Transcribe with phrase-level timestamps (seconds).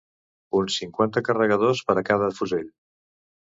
[0.59, 2.67] Uns cinquanta carregadors per a cada fusell